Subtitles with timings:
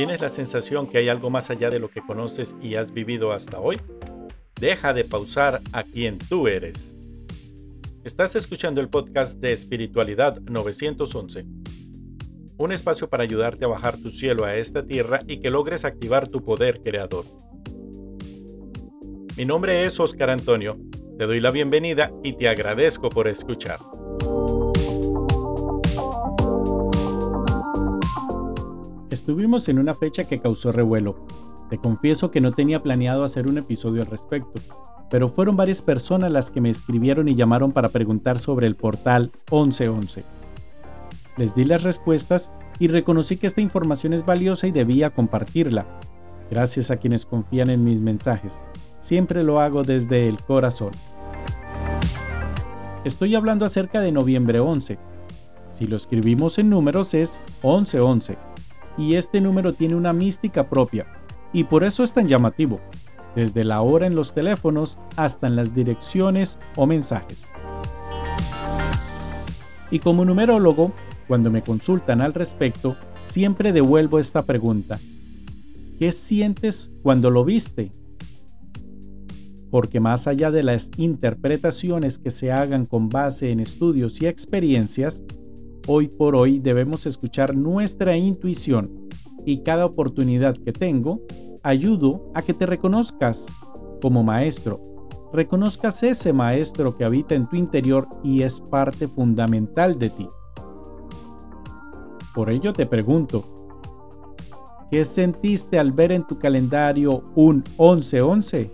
[0.00, 3.32] ¿Tienes la sensación que hay algo más allá de lo que conoces y has vivido
[3.32, 3.78] hasta hoy?
[4.58, 6.96] Deja de pausar a quien tú eres.
[8.02, 11.44] Estás escuchando el podcast de Espiritualidad 911,
[12.56, 16.28] un espacio para ayudarte a bajar tu cielo a esta tierra y que logres activar
[16.28, 17.26] tu poder creador.
[19.36, 20.78] Mi nombre es Oscar Antonio,
[21.18, 23.80] te doy la bienvenida y te agradezco por escuchar.
[29.10, 31.16] Estuvimos en una fecha que causó revuelo.
[31.68, 34.60] Te confieso que no tenía planeado hacer un episodio al respecto,
[35.10, 39.32] pero fueron varias personas las que me escribieron y llamaron para preguntar sobre el portal
[39.50, 40.22] 1111.
[41.36, 45.86] Les di las respuestas y reconocí que esta información es valiosa y debía compartirla.
[46.48, 48.62] Gracias a quienes confían en mis mensajes.
[49.00, 50.92] Siempre lo hago desde el corazón.
[53.04, 54.98] Estoy hablando acerca de noviembre 11.
[55.72, 58.49] Si lo escribimos en números es 1111
[58.96, 61.06] y este número tiene una mística propia,
[61.52, 62.80] y por eso es tan llamativo,
[63.34, 67.48] desde la hora en los teléfonos hasta en las direcciones o mensajes.
[69.90, 70.92] Y como numerólogo,
[71.26, 74.98] cuando me consultan al respecto, siempre devuelvo esta pregunta.
[75.98, 77.92] ¿Qué sientes cuando lo viste?
[79.70, 85.22] Porque más allá de las interpretaciones que se hagan con base en estudios y experiencias,
[85.86, 89.08] Hoy por hoy debemos escuchar nuestra intuición
[89.46, 91.22] y cada oportunidad que tengo,
[91.62, 93.48] ayudo a que te reconozcas
[94.02, 94.80] como maestro.
[95.32, 100.28] Reconozcas ese maestro que habita en tu interior y es parte fundamental de ti.
[102.34, 103.44] Por ello te pregunto,
[104.90, 108.70] ¿qué sentiste al ver en tu calendario un 1111?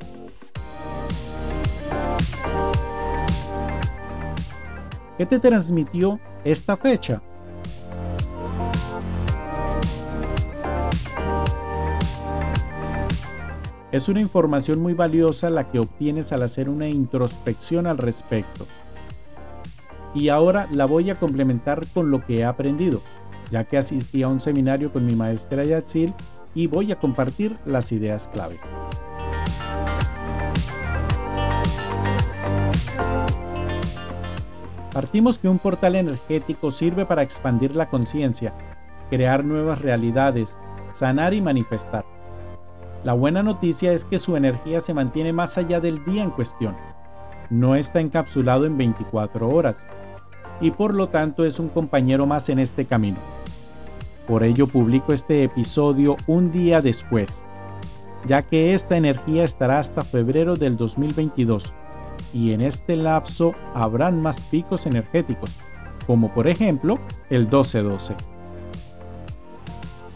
[5.19, 7.22] ¿Qué te transmitió esta fecha?
[13.92, 18.66] Es una información muy valiosa la que obtienes al hacer una introspección al respecto.
[20.15, 23.00] Y ahora la voy a complementar con lo que he aprendido,
[23.50, 26.12] ya que asistí a un seminario con mi maestra Yatsil
[26.55, 28.71] y voy a compartir las ideas claves.
[34.97, 38.55] Partimos que un portal energético sirve para expandir la conciencia,
[39.11, 40.59] crear nuevas realidades,
[40.91, 42.07] sanar y manifestar.
[43.05, 46.75] La buena noticia es que su energía se mantiene más allá del día en cuestión.
[47.51, 49.87] No está encapsulado en 24 horas
[50.62, 53.19] y por lo tanto es un compañero más en este camino.
[54.27, 57.45] Por ello publico este episodio un día después,
[58.25, 61.75] ya que esta energía estará hasta febrero del 2022
[62.37, 65.53] y en este lapso habrán más picos energéticos,
[66.07, 66.99] como por ejemplo
[67.31, 68.15] el 1212.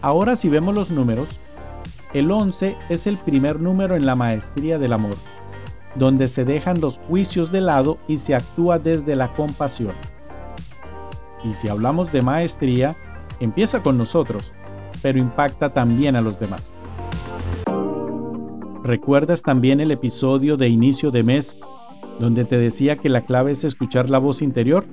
[0.02, 1.40] Ahora si vemos los números,
[2.12, 5.14] el 11 es el primer número en la maestría del amor,
[5.94, 9.94] donde se dejan los juicios de lado y se actúa desde la compasión.
[11.42, 12.96] Y si hablamos de maestría,
[13.40, 14.52] empieza con nosotros,
[15.00, 16.74] pero impacta también a los demás.
[18.84, 21.56] ¿Recuerdas también el episodio de inicio de mes
[22.18, 24.84] donde te decía que la clave es escuchar la voz interior?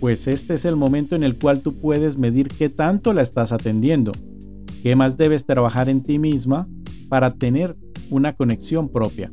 [0.00, 3.50] Pues este es el momento en el cual tú puedes medir qué tanto la estás
[3.52, 4.12] atendiendo,
[4.82, 6.68] qué más debes trabajar en ti misma
[7.08, 7.76] para tener
[8.10, 9.30] una conexión propia.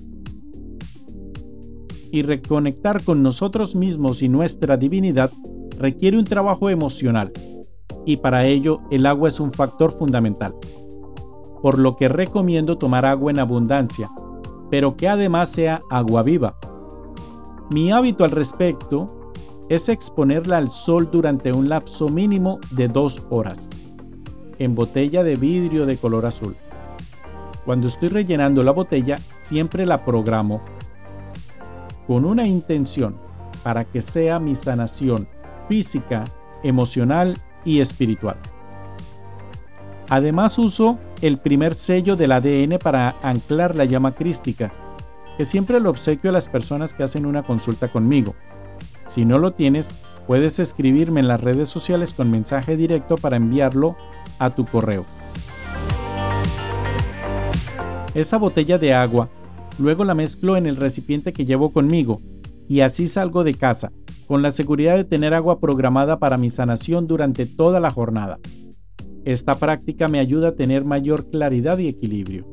[2.11, 5.31] Y reconectar con nosotros mismos y nuestra divinidad
[5.77, 7.31] requiere un trabajo emocional,
[8.05, 10.55] y para ello el agua es un factor fundamental.
[11.61, 14.09] Por lo que recomiendo tomar agua en abundancia,
[14.69, 16.57] pero que además sea agua viva.
[17.71, 19.31] Mi hábito al respecto
[19.69, 23.69] es exponerla al sol durante un lapso mínimo de dos horas,
[24.59, 26.55] en botella de vidrio de color azul.
[27.65, 30.61] Cuando estoy rellenando la botella, siempre la programo
[32.05, 33.15] con una intención
[33.63, 35.27] para que sea mi sanación
[35.67, 36.23] física,
[36.61, 38.37] emocional y espiritual.
[40.09, 44.71] Además uso el primer sello del ADN para anclar la llama crística,
[45.37, 48.35] que siempre lo obsequio a las personas que hacen una consulta conmigo.
[49.07, 49.89] Si no lo tienes,
[50.27, 53.95] puedes escribirme en las redes sociales con mensaje directo para enviarlo
[54.37, 55.03] a tu correo.
[58.13, 59.27] Esa botella de agua
[59.79, 62.21] luego la mezclo en el recipiente que llevo conmigo
[62.67, 63.91] y así salgo de casa,
[64.27, 68.37] con la seguridad de tener agua programada para mi sanación durante toda la jornada.
[69.25, 72.45] Esta práctica me ayuda a tener mayor claridad y equilibrio.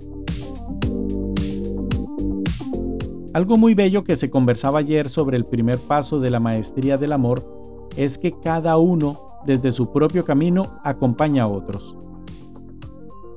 [3.35, 7.13] Algo muy bello que se conversaba ayer sobre el primer paso de la maestría del
[7.13, 11.97] amor es que cada uno desde su propio camino acompaña a otros.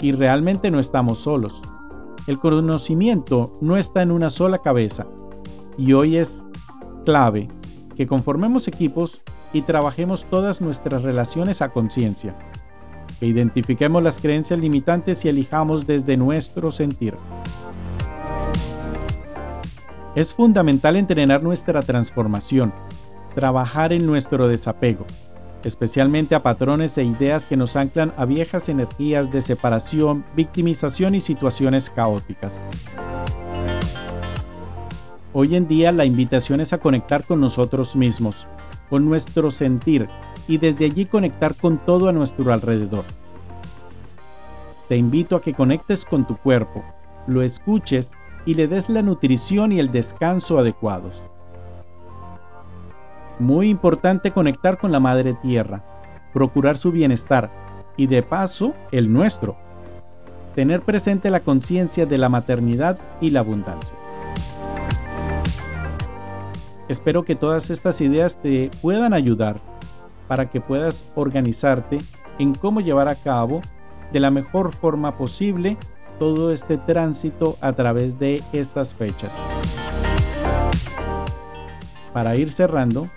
[0.02, 1.62] y realmente no estamos solos.
[2.28, 5.08] El conocimiento no está en una sola cabeza
[5.78, 6.46] y hoy es
[7.06, 7.48] clave
[7.96, 9.22] que conformemos equipos
[9.54, 12.38] y trabajemos todas nuestras relaciones a conciencia,
[13.20, 17.16] que identifiquemos las creencias limitantes y elijamos desde nuestro sentir.
[20.16, 22.74] Es fundamental entrenar nuestra transformación,
[23.36, 25.06] trabajar en nuestro desapego,
[25.64, 31.22] especialmente a patrones e ideas que nos anclan a viejas energías de separación, victimización y
[31.22, 32.62] situaciones caóticas.
[35.34, 38.48] Hoy en día la invitación es a conectar con nosotros mismos,
[38.90, 40.08] con nuestro sentir
[40.48, 43.06] y desde allí conectar con todo a nuestro alrededor.
[44.88, 46.84] Te invito a que conectes con tu cuerpo,
[47.28, 48.12] lo escuches
[48.46, 51.24] y le des la nutrición y el descanso adecuados.
[53.40, 55.84] Muy importante conectar con la Madre Tierra,
[56.34, 57.52] procurar su bienestar
[57.98, 59.58] y de paso el nuestro.
[60.54, 63.98] Tener presente la conciencia de la maternidad y la abundancia.
[66.88, 69.60] Espero que todas estas ideas te puedan ayudar
[70.28, 72.00] para que puedas organizarte
[72.40, 73.62] en cómo llevar a cabo
[74.12, 75.78] de la mejor forma posible
[76.20, 79.36] todo este tránsito a través de estas fechas.
[82.14, 83.10] Para ir cerrando,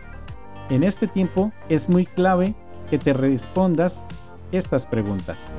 [0.70, 2.55] en este tiempo es muy clave
[2.90, 4.06] que te respondas
[4.50, 5.50] estas preguntas.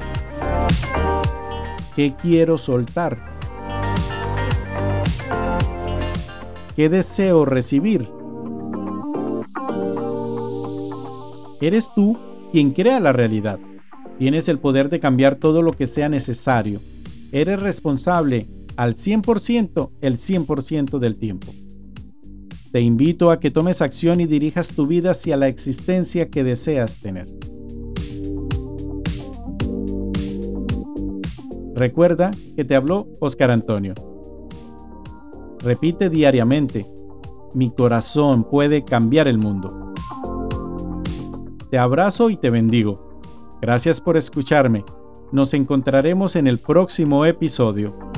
[1.96, 3.18] ¿Qué quiero soltar?
[6.76, 8.19] ¿Qué deseo recibir?
[11.62, 12.18] Eres tú
[12.52, 13.60] quien crea la realidad.
[14.18, 16.80] Tienes el poder de cambiar todo lo que sea necesario.
[17.32, 21.48] Eres responsable al 100% el 100% del tiempo.
[22.72, 27.00] Te invito a que tomes acción y dirijas tu vida hacia la existencia que deseas
[27.02, 27.28] tener.
[31.76, 33.94] Recuerda que te habló Oscar Antonio.
[35.64, 36.86] Repite diariamente,
[37.54, 39.79] mi corazón puede cambiar el mundo.
[41.70, 43.20] Te abrazo y te bendigo.
[43.62, 44.84] Gracias por escucharme.
[45.32, 48.09] Nos encontraremos en el próximo episodio.